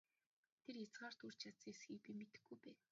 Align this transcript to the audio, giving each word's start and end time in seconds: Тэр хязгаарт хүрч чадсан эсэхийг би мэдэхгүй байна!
Тэр 0.65 0.75
хязгаарт 0.81 1.19
хүрч 1.21 1.37
чадсан 1.43 1.69
эсэхийг 1.71 1.99
би 2.03 2.11
мэдэхгүй 2.19 2.57
байна! 2.61 2.79